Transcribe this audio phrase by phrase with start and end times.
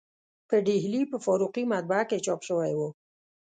[0.47, 2.79] په ډهلي په فاروقي مطبعه کې چاپ شوی و.